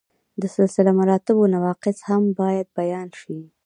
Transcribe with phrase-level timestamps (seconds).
[0.41, 3.37] د سلسله مراتبو نواقص هم باید بیان شي.